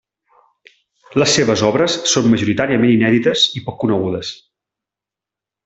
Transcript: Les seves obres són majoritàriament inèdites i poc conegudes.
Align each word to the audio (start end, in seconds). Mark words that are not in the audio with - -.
Les 1.23 1.35
seves 1.39 1.63
obres 1.67 1.97
són 2.13 2.27
majoritàriament 2.33 2.95
inèdites 2.95 3.45
i 3.61 3.63
poc 3.69 3.79
conegudes. 3.85 4.33